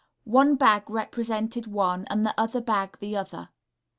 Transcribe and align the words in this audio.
One 0.25 0.55
bag 0.55 0.89
represented 0.89 1.67
one, 1.67 2.05
and 2.09 2.25
the 2.25 2.33
other 2.35 2.59
bag 2.59 2.97
the 2.99 3.15
other. 3.15 3.49